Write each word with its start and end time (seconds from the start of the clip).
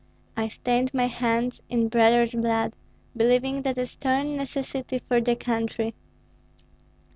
I 0.35 0.47
stained 0.47 0.95
my 0.95 1.05
hands 1.05 1.61
in 1.69 1.87
brothers' 1.87 2.33
blood, 2.33 2.73
believing 3.15 3.61
that 3.61 3.77
a 3.77 3.85
stern 3.85 4.35
necessity 4.35 4.97
for 4.97 5.21
the 5.21 5.35
country. 5.35 5.93